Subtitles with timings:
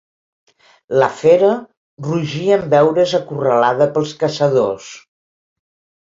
[1.01, 1.49] La fera
[2.07, 4.89] rugí en veure's acorralada pels caçadors.